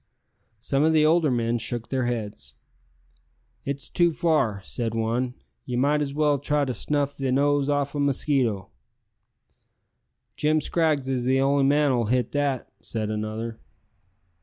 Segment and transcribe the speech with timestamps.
[0.59, 2.55] Some of the older men shook their heads.
[3.65, 7.83] "It's too far," said one; "ye might as well try to snuff the nose o'
[7.83, 8.71] a mosquito."
[10.35, 13.59] "Jim Scraggs is the only man as'll hit that," said another.